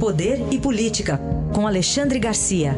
Poder 0.00 0.38
e 0.50 0.58
Política, 0.58 1.20
com 1.54 1.66
Alexandre 1.66 2.18
Garcia. 2.18 2.72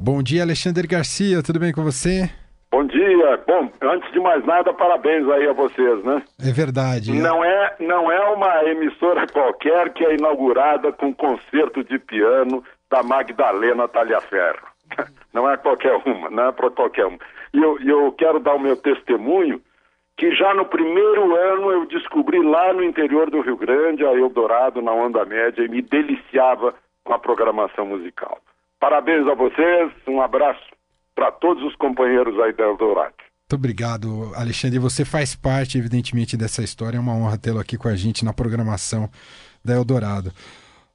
Bom 0.00 0.22
dia, 0.22 0.44
Alexandre 0.44 0.86
Garcia, 0.86 1.42
tudo 1.42 1.60
bem 1.60 1.74
com 1.74 1.84
você? 1.84 2.30
Bom 2.70 2.86
dia. 2.86 3.38
Bom, 3.46 3.70
antes 3.82 4.10
de 4.12 4.20
mais 4.20 4.42
nada, 4.46 4.72
parabéns 4.72 5.28
aí 5.28 5.46
a 5.46 5.52
vocês, 5.52 6.02
né? 6.04 6.22
É 6.40 6.50
verdade. 6.50 7.12
Não 7.12 7.44
é, 7.44 7.76
não 7.78 8.10
é 8.10 8.30
uma 8.30 8.64
emissora 8.64 9.26
qualquer 9.26 9.92
que 9.92 10.06
é 10.06 10.14
inaugurada 10.14 10.90
com 10.90 11.12
concerto 11.12 11.84
de 11.84 11.98
piano 11.98 12.64
da 12.90 13.02
Magdalena 13.02 13.86
Talhaferro. 13.88 14.66
Não 15.34 15.50
é 15.50 15.56
qualquer 15.56 15.94
uma, 16.04 16.28
não 16.28 16.48
é 16.48 16.52
para 16.52 16.70
qualquer 16.70 17.06
uma. 17.06 17.16
E 17.54 17.58
eu, 17.58 17.78
eu 17.80 18.12
quero 18.12 18.38
dar 18.38 18.54
o 18.54 18.58
meu 18.58 18.76
testemunho 18.76 19.62
que 20.22 20.32
já 20.36 20.54
no 20.54 20.64
primeiro 20.64 21.34
ano 21.34 21.72
eu 21.72 21.86
descobri 21.86 22.40
lá 22.40 22.72
no 22.72 22.84
interior 22.84 23.28
do 23.28 23.40
Rio 23.40 23.56
Grande, 23.56 24.06
a 24.06 24.12
Eldorado, 24.12 24.80
na 24.80 24.92
Onda 24.92 25.24
Média, 25.24 25.64
e 25.64 25.68
me 25.68 25.82
deliciava 25.82 26.76
com 27.02 27.12
a 27.12 27.18
programação 27.18 27.84
musical. 27.84 28.38
Parabéns 28.78 29.26
a 29.26 29.34
vocês, 29.34 29.90
um 30.06 30.22
abraço 30.22 30.62
para 31.12 31.32
todos 31.32 31.64
os 31.64 31.74
companheiros 31.74 32.38
aí 32.38 32.52
da 32.52 32.62
Eldorado. 32.62 33.14
Muito 33.18 33.54
obrigado, 33.56 34.30
Alexandre. 34.36 34.78
Você 34.78 35.04
faz 35.04 35.34
parte, 35.34 35.76
evidentemente, 35.76 36.36
dessa 36.36 36.62
história. 36.62 36.98
É 36.98 37.00
uma 37.00 37.16
honra 37.16 37.36
tê-lo 37.36 37.58
aqui 37.58 37.76
com 37.76 37.88
a 37.88 37.96
gente 37.96 38.24
na 38.24 38.32
programação 38.32 39.10
da 39.64 39.74
Eldorado. 39.74 40.30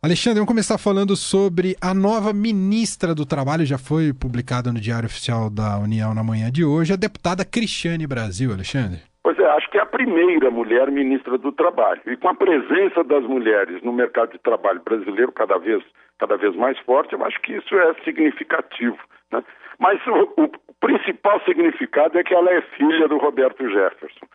Alexandre, 0.02 0.40
vamos 0.40 0.48
começar 0.48 0.78
falando 0.78 1.18
sobre 1.18 1.76
a 1.82 1.94
nova 1.94 2.32
ministra 2.32 3.14
do 3.14 3.26
Trabalho, 3.26 3.66
já 3.66 3.78
foi 3.78 4.14
publicada 4.14 4.72
no 4.72 4.80
Diário 4.80 5.08
Oficial 5.08 5.50
da 5.50 5.78
União 5.80 6.14
na 6.14 6.24
manhã 6.24 6.50
de 6.50 6.64
hoje, 6.64 6.94
a 6.94 6.96
deputada 6.96 7.44
Cristiane 7.44 8.08
Brasil, 8.08 8.54
Alexandre. 8.54 9.07
Pois 9.28 9.38
é, 9.40 9.46
acho 9.46 9.70
que 9.70 9.78
é 9.78 9.82
a 9.82 9.86
primeira 9.86 10.50
mulher 10.50 10.90
ministra 10.90 11.38
do 11.38 11.52
Trabalho. 11.52 12.00
E 12.06 12.16
com 12.16 12.30
a 12.30 12.34
presença 12.34 13.04
das 13.04 13.26
mulheres 13.26 13.82
no 13.82 13.92
mercado 13.92 14.32
de 14.32 14.40
trabalho 14.40 14.80
brasileiro 14.80 15.34
cada 15.34 15.58
vez, 15.58 15.84
cada 16.18 16.38
vez 16.38 16.56
mais 16.56 16.80
forte, 16.80 17.12
eu 17.12 17.26
acho 17.26 17.38
que 17.42 17.52
isso 17.52 17.78
é 17.78 17.94
significativo. 18.06 18.98
Né? 19.30 19.44
Mas 19.80 20.00
o, 20.08 20.44
o 20.44 20.50
principal 20.80 21.42
significado 21.42 22.18
é 22.18 22.24
que 22.24 22.34
ela 22.34 22.50
é 22.54 22.62
filha 22.78 23.06
do 23.10 23.18
Roberto 23.18 23.68
Jefferson. 23.70 24.28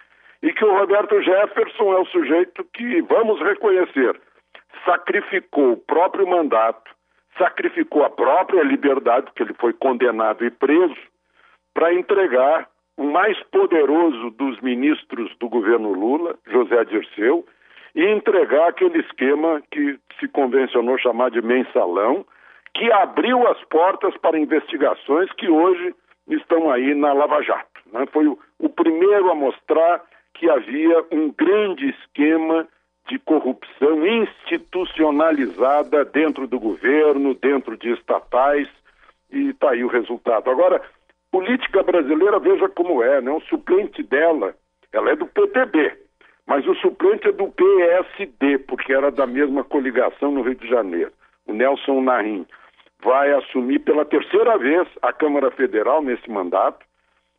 E 0.42 0.52
que 0.52 0.62
o 0.62 0.77
Roberto 0.78 1.22
Jefferson 1.22 1.95
é 1.95 1.98
o 1.98 2.06
sujeito 2.08 2.62
que, 2.74 3.00
vamos 3.00 3.41
reconhecer, 3.41 4.20
sacrificou 4.84 5.72
o 5.72 5.77
próprio 5.78 6.28
mandato, 6.28 6.91
sacrificou 7.39 8.05
a 8.05 8.11
própria 8.11 8.62
liberdade, 8.62 9.24
porque 9.24 9.42
ele 9.42 9.55
foi 9.55 9.72
condenado 9.72 10.45
e 10.45 10.50
preso, 10.50 11.00
para 11.72 11.95
entregar 11.95 12.69
o 12.97 13.05
mais 13.05 13.41
poderoso 13.45 14.31
dos 14.31 14.61
ministros 14.61 15.35
do 15.39 15.48
governo 15.48 15.93
Lula, 15.93 16.37
José 16.47 16.85
Dirceu, 16.85 17.45
e 17.95 18.05
entregar 18.05 18.69
aquele 18.69 19.01
esquema 19.01 19.62
que 19.71 19.98
se 20.19 20.29
convencionou 20.29 20.98
chamar 20.98 21.31
de 21.31 21.43
mensalão, 21.43 22.25
que 22.75 22.91
abriu 22.91 23.47
as 23.48 23.63
portas 23.65 24.17
para 24.17 24.39
investigações 24.39 25.31
que 25.33 25.48
hoje 25.48 25.95
estão 26.29 26.70
aí 26.70 26.95
na 26.95 27.13
Lava 27.13 27.43
Jato. 27.43 27.81
Né? 27.93 28.07
Foi 28.13 28.27
o, 28.27 28.39
o 28.59 28.69
primeiro 28.69 29.31
a 29.31 29.35
mostrar 29.35 30.03
que 30.35 30.48
havia 30.48 31.05
um 31.11 31.31
grande 31.31 31.91
esquema 31.91 32.67
de 33.09 33.19
corrupção 33.19 34.07
institucionalizada 34.07 36.05
dentro 36.05 36.47
do 36.47 36.59
governo, 36.59 37.35
dentro 37.35 37.77
de 37.77 37.93
estatais, 37.93 38.69
e 39.31 39.51
está 39.51 39.70
aí 39.70 39.83
o 39.85 39.89
resultado. 39.89 40.51
Agora, 40.51 40.81
política 41.33 41.83
brasileira, 41.83 42.38
veja 42.38 42.69
como 42.69 43.02
é, 43.02 43.20
né? 43.20 43.33
o 43.33 43.41
suplente 43.41 44.02
dela, 44.02 44.55
ela 44.92 45.11
é 45.11 45.16
do 45.16 45.27
PTB, 45.27 45.92
mas 46.47 46.66
o 46.69 46.74
suplente 46.77 47.27
é 47.27 47.33
do 47.33 47.48
PSD, 47.48 48.58
porque 48.58 48.92
era 48.92 49.11
da 49.11 49.27
mesma 49.27 49.64
coligação 49.64 50.30
no 50.30 50.42
Rio 50.42 50.55
de 50.55 50.68
Janeiro, 50.68 51.11
o 51.46 51.52
Nelson 51.55 52.02
Naim. 52.02 52.46
Vai 53.02 53.33
assumir 53.33 53.80
pela 53.80 54.05
terceira 54.05 54.57
vez 54.58 54.86
a 55.01 55.12
Câmara 55.12 55.51
Federal 55.51 56.02
nesse 56.02 56.30
mandato, 56.30 56.84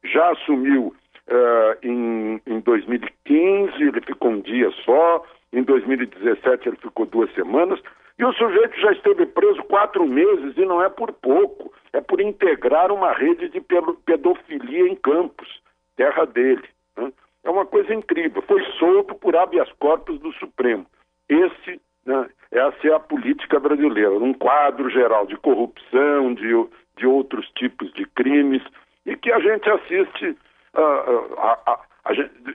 já 0.03 0.31
assumiu 0.31 0.93
uh, 1.27 1.77
em, 1.87 2.41
em 2.45 2.59
2015, 2.59 3.81
ele 3.81 4.01
ficou 4.01 4.31
um 4.31 4.41
dia 4.41 4.69
só, 4.83 5.23
em 5.53 5.63
2017 5.63 6.67
ele 6.67 6.77
ficou 6.77 7.05
duas 7.05 7.31
semanas. 7.33 7.79
E 8.17 8.25
o 8.25 8.33
sujeito 8.33 8.79
já 8.79 8.91
esteve 8.91 9.25
preso 9.27 9.63
quatro 9.63 10.05
meses 10.05 10.57
e 10.57 10.65
não 10.65 10.83
é 10.83 10.89
por 10.89 11.11
pouco, 11.13 11.72
é 11.93 12.01
por 12.01 12.19
integrar 12.19 12.91
uma 12.91 13.13
rede 13.13 13.49
de 13.49 13.61
pedofilia 14.05 14.87
em 14.87 14.95
Campos, 14.95 15.61
terra 15.95 16.25
dele. 16.25 16.67
Né? 16.97 17.13
É 17.43 17.49
uma 17.49 17.65
coisa 17.65 17.93
incrível. 17.93 18.41
Foi 18.41 18.63
solto 18.79 19.13
por 19.15 19.35
habeas 19.35 19.71
corpus 19.79 20.19
do 20.19 20.33
Supremo. 20.33 20.85
Esse, 21.29 21.79
né, 22.05 22.27
essa 22.51 22.87
é 22.87 22.93
a 22.93 22.99
política 22.99 23.59
brasileira, 23.59 24.11
um 24.11 24.33
quadro 24.33 24.89
geral 24.89 25.25
de 25.27 25.37
corrupção, 25.37 26.33
de, 26.33 26.51
de 26.97 27.05
outros 27.05 27.49
tipos 27.55 27.93
de 27.93 28.05
crimes, 28.07 28.63
e 29.05 29.15
que 29.15 29.31
a 29.31 29.39
gente 29.39 29.69
assiste 29.69 30.37
uh, 30.75 30.79
uh, 30.79 31.39
a, 31.39 31.59
a, 31.65 31.79
a 32.05 32.13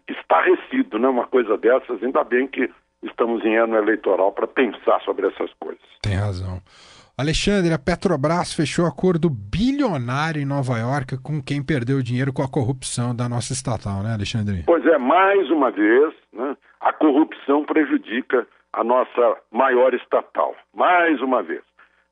estarrecido, 0.08 0.98
né, 0.98 1.08
uma 1.08 1.26
coisa 1.26 1.56
dessas. 1.56 2.02
Ainda 2.02 2.24
bem 2.24 2.48
que 2.48 2.70
estamos 3.02 3.44
em 3.44 3.56
ano 3.56 3.76
eleitoral 3.76 4.32
para 4.32 4.46
pensar 4.46 5.00
sobre 5.02 5.28
essas 5.28 5.52
coisas. 5.54 5.82
Tem 6.02 6.16
razão. 6.16 6.60
Alexandre, 7.18 7.74
a 7.74 7.78
Petrobras 7.80 8.54
fechou 8.54 8.86
acordo 8.86 9.28
bilionário 9.28 10.40
em 10.40 10.46
Nova 10.46 10.78
York 10.78 11.20
com 11.20 11.42
quem 11.42 11.58
perdeu 11.66 12.00
dinheiro 12.00 12.32
com 12.32 12.42
a 12.42 12.48
corrupção 12.48 13.10
da 13.10 13.28
nossa 13.28 13.52
estatal, 13.52 14.04
né, 14.04 14.14
Alexandre? 14.14 14.62
Pois 14.64 14.86
é, 14.86 14.96
mais 14.98 15.50
uma 15.50 15.72
vez, 15.72 16.14
né, 16.32 16.56
a 16.80 16.92
corrupção 16.92 17.64
prejudica 17.64 18.46
a 18.72 18.84
nossa 18.84 19.36
maior 19.50 19.94
estatal. 19.94 20.54
Mais 20.72 21.20
uma 21.20 21.42
vez. 21.42 21.60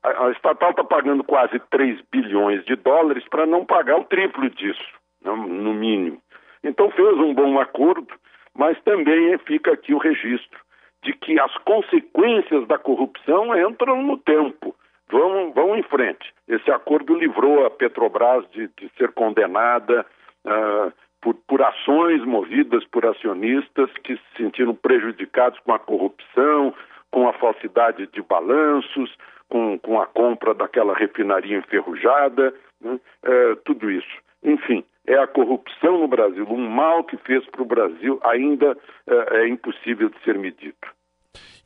A, 0.03 0.25
a 0.25 0.31
estatal 0.31 0.71
está 0.71 0.83
pagando 0.83 1.23
quase 1.23 1.57
3 1.71 2.01
bilhões 2.11 2.65
de 2.65 2.75
dólares 2.75 3.23
para 3.29 3.45
não 3.45 3.63
pagar 3.63 3.97
o 3.97 4.03
triplo 4.03 4.49
disso, 4.49 4.91
né, 5.23 5.31
no 5.31 5.73
mínimo. 5.73 6.21
Então 6.61 6.91
fez 6.91 7.17
um 7.17 7.33
bom 7.33 7.61
acordo, 7.61 8.13
mas 8.53 8.77
também 8.81 9.37
fica 9.47 9.71
aqui 9.71 9.93
o 9.93 9.99
registro 9.99 10.59
de 11.01 11.13
que 11.13 11.39
as 11.39 11.55
consequências 11.59 12.67
da 12.67 12.77
corrupção 12.77 13.57
entram 13.57 14.03
no 14.03 14.17
tempo. 14.17 14.75
Vão, 15.09 15.53
vão 15.53 15.75
em 15.75 15.83
frente. 15.83 16.33
Esse 16.47 16.69
acordo 16.69 17.15
livrou 17.15 17.65
a 17.65 17.69
Petrobras 17.69 18.45
de, 18.51 18.67
de 18.77 18.89
ser 18.97 19.13
condenada 19.13 20.05
uh, 20.45 20.91
por, 21.21 21.33
por 21.47 21.61
ações 21.61 22.23
movidas 22.25 22.83
por 22.85 23.05
acionistas 23.05 23.89
que 24.03 24.15
se 24.15 24.37
sentiram 24.37 24.75
prejudicados 24.75 25.59
com 25.59 25.73
a 25.73 25.79
corrupção, 25.79 26.73
com 27.11 27.27
a 27.27 27.33
falsidade 27.33 28.07
de 28.07 28.21
balanços, 28.21 29.15
com, 29.49 29.79
com 29.79 30.01
a 30.01 30.05
compra 30.05 30.53
daquela 30.53 30.93
refinaria 30.93 31.57
enferrujada, 31.57 32.53
né? 32.81 32.99
uh, 33.25 33.55
tudo 33.63 33.89
isso. 33.89 34.17
Enfim, 34.43 34.83
é 35.05 35.17
a 35.17 35.27
corrupção 35.27 35.99
no 35.99 36.07
Brasil, 36.07 36.45
um 36.49 36.69
mal 36.69 37.03
que 37.03 37.17
fez 37.17 37.45
para 37.47 37.61
o 37.61 37.65
Brasil 37.65 38.19
ainda 38.23 38.73
uh, 38.73 39.33
é 39.35 39.47
impossível 39.47 40.09
de 40.09 40.19
ser 40.23 40.37
medido. 40.37 40.75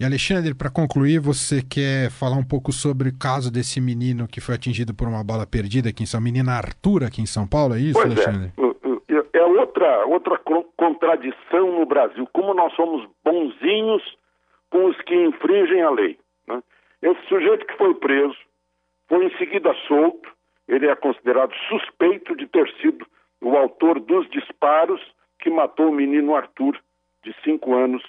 E 0.01 0.03
Alexandre, 0.03 0.55
para 0.55 0.71
concluir, 0.71 1.19
você 1.19 1.61
quer 1.61 2.09
falar 2.09 2.35
um 2.35 2.43
pouco 2.43 2.71
sobre 2.71 3.09
o 3.09 3.19
caso 3.19 3.53
desse 3.53 3.79
menino 3.79 4.27
que 4.27 4.41
foi 4.41 4.55
atingido 4.55 4.95
por 4.95 5.07
uma 5.07 5.23
bala 5.23 5.45
perdida 5.45 5.89
aqui 5.89 6.01
em 6.01 6.07
São 6.07 6.19
Menina 6.19 6.53
Arthur, 6.53 7.03
aqui 7.03 7.21
em 7.21 7.27
São 7.27 7.45
Paulo, 7.47 7.75
é 7.75 7.77
isso, 7.77 8.01
pois 8.01 8.09
Alexandre? 8.09 8.49
É. 8.57 9.37
é 9.37 9.43
outra, 9.45 10.07
outra 10.07 10.41
contradição 10.75 11.77
no 11.77 11.85
Brasil. 11.85 12.27
Como 12.33 12.51
nós 12.55 12.73
somos 12.73 13.07
bonzinhos 13.23 14.01
com 14.71 14.85
os 14.85 14.99
que 15.03 15.13
infringem 15.13 15.83
a 15.83 15.91
lei. 15.91 16.17
Né? 16.47 16.63
Esse 17.03 17.21
sujeito 17.29 17.67
que 17.67 17.77
foi 17.77 17.93
preso 17.93 18.37
foi 19.07 19.23
em 19.27 19.37
seguida 19.37 19.71
solto. 19.87 20.27
Ele 20.67 20.87
é 20.87 20.95
considerado 20.95 21.53
suspeito 21.69 22.35
de 22.35 22.47
ter 22.47 22.67
sido 22.81 23.05
o 23.39 23.55
autor 23.55 23.99
dos 23.99 24.27
disparos 24.31 24.99
que 25.37 25.51
matou 25.51 25.89
o 25.89 25.93
menino 25.93 26.35
Arthur, 26.35 26.75
de 27.23 27.35
cinco 27.43 27.75
anos, 27.75 28.01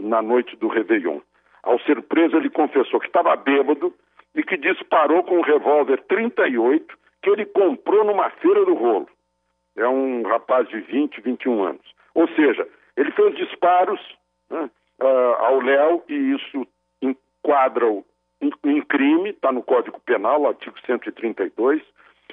na 0.00 0.22
noite 0.22 0.54
do 0.54 0.68
Réveillon. 0.68 1.18
Ao 1.62 1.78
ser 1.80 2.02
preso, 2.02 2.36
ele 2.36 2.50
confessou 2.50 3.00
que 3.00 3.06
estava 3.06 3.36
bêbado 3.36 3.94
e 4.34 4.42
que 4.42 4.56
disparou 4.56 5.22
com 5.24 5.38
um 5.38 5.42
revólver 5.42 6.02
38 6.08 6.98
que 7.22 7.30
ele 7.30 7.44
comprou 7.46 8.04
numa 8.04 8.30
feira 8.30 8.64
do 8.64 8.74
rolo. 8.74 9.08
É 9.76 9.86
um 9.86 10.22
rapaz 10.22 10.68
de 10.68 10.80
20, 10.80 11.20
21 11.20 11.62
anos. 11.64 11.94
Ou 12.14 12.28
seja, 12.28 12.66
ele 12.96 13.10
fez 13.12 13.34
disparos 13.36 14.00
né, 14.50 14.70
uh, 15.00 15.44
ao 15.44 15.60
Léo 15.60 16.02
e 16.08 16.14
isso 16.14 16.66
enquadra-o 17.02 18.04
em 18.64 18.80
crime, 18.82 19.30
está 19.30 19.52
no 19.52 19.62
Código 19.62 20.00
Penal, 20.00 20.46
artigo 20.46 20.74
132. 20.86 21.82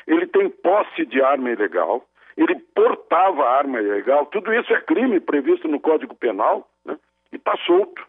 Ele 0.07 0.25
tem 0.27 0.49
posse 0.49 1.05
de 1.05 1.21
arma 1.21 1.51
ilegal, 1.51 2.05
ele 2.37 2.55
portava 2.73 3.49
arma 3.49 3.81
ilegal, 3.81 4.25
tudo 4.27 4.53
isso 4.53 4.73
é 4.73 4.81
crime 4.81 5.19
previsto 5.19 5.67
no 5.67 5.79
Código 5.79 6.15
Penal 6.15 6.67
né, 6.85 6.97
e 7.31 7.35
está 7.35 7.57
solto 7.65 8.01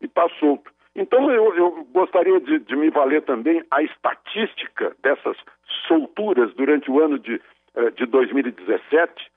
e 0.00 0.06
está 0.06 0.28
solto. 0.40 0.70
Então 0.94 1.30
eu, 1.30 1.54
eu 1.54 1.86
gostaria 1.92 2.40
de, 2.40 2.58
de, 2.60 2.76
me 2.76 2.90
valer 2.90 3.22
também 3.22 3.62
a 3.70 3.82
estatística 3.82 4.96
dessas 5.02 5.36
solturas 5.86 6.54
durante 6.54 6.90
o 6.90 7.00
ano 7.00 7.18
de, 7.18 7.40
eh, 7.74 7.90
de 7.90 8.06
2017 8.06 9.30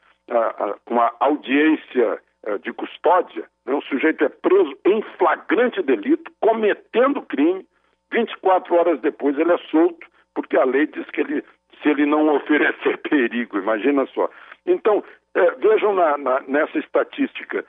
com 0.86 1.02
a 1.02 1.12
audiência 1.20 2.20
eh, 2.44 2.58
de 2.60 2.72
custódia, 2.74 3.46
né? 3.66 3.74
o 3.74 3.82
sujeito 3.82 4.24
é 4.24 4.30
preso 4.30 4.78
em 4.86 5.02
flagrante 5.18 5.82
delito, 5.82 6.32
cometendo 6.40 7.22
crime, 7.24 7.66
24 8.12 8.76
horas 8.76 9.02
depois 9.02 9.38
ele 9.38 9.52
é 9.52 9.58
solto, 9.70 10.08
porque 10.34 10.58
a 10.58 10.64
lei 10.64 10.88
diz 10.88 11.06
que 11.10 11.22
ele, 11.22 11.44
se 11.82 11.90
ele 11.90 12.06
não 12.06 12.34
oferecer 12.36 12.98
perigo, 13.10 13.58
imagina 13.58 14.06
só. 14.08 14.30
Então, 14.66 15.04
é, 15.36 15.52
vejam 15.56 15.94
na, 15.94 16.18
na, 16.18 16.40
nessa 16.48 16.78
estatística, 16.80 17.66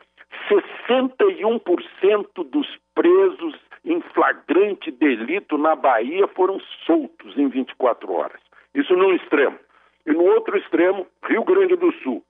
61% 0.49 2.45
dos 2.45 2.67
presos 2.95 3.55
em 3.85 4.01
flagrante 4.13 4.91
delito 4.91 5.57
na 5.57 5.75
Bahia 5.75 6.27
foram 6.29 6.61
soltos 6.87 7.37
em 7.37 7.49
24 7.49 8.13
horas. 8.13 8.41
Isso 8.75 8.95
num 8.95 9.15
extremo. 9.15 9.59
E 10.07 10.13
no 10.13 10.25
outro 10.25 10.57
extremo, 10.57 11.07
Rio 11.25 11.45
Grande 11.45 11.77
do 11.77 11.93
Sul, 12.03 12.25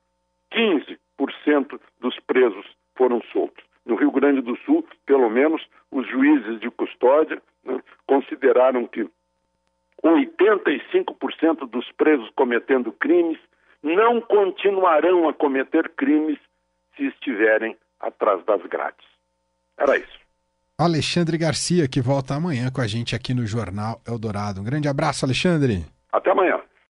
15% 0.53 1.81
dos 2.01 2.19
presos 2.21 2.67
foram 2.97 3.23
soltos. 3.33 3.65
No 3.87 3.97
Rio 3.97 4.11
Grande 4.11 4.41
do 4.41 4.57
Sul, 4.59 4.87
pelo 5.07 5.31
menos, 5.31 5.67
os 5.91 6.07
juízes 6.09 6.61
de 6.61 6.71
custódia 6.71 7.41
né, 7.65 7.81
consideraram 8.07 8.87
que 8.87 9.09
85% 10.03 11.69
dos 11.69 11.91
presos 11.93 12.31
cometendo 12.35 12.93
crimes 12.93 13.39
não 13.83 14.21
continuarão 14.21 15.29
a 15.29 15.33
cometer 15.33 15.89
crimes 15.91 16.39
se 16.97 17.07
estiverem 17.07 17.77
atrás 18.01 18.45
das 18.45 18.63
grades. 18.67 19.07
Era 19.79 19.97
isso. 19.97 20.19
Alexandre 20.79 21.37
Garcia, 21.37 21.87
que 21.87 22.01
volta 22.01 22.35
amanhã 22.35 22.71
com 22.71 22.81
a 22.81 22.87
gente 22.87 23.15
aqui 23.15 23.35
no 23.35 23.47
Jornal 23.47 24.01
Eldorado. 24.07 24.61
Um 24.61 24.65
grande 24.65 24.89
abraço, 24.89 25.25
Alexandre. 25.27 25.85
Até 26.11 26.31
amanhã. 26.31 26.59